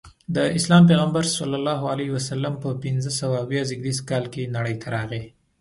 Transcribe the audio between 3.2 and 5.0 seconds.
اویا زیږدیز کې نړۍ ته